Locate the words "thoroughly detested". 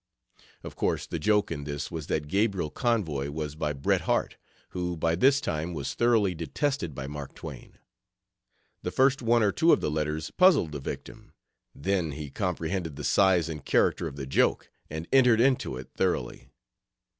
5.93-6.95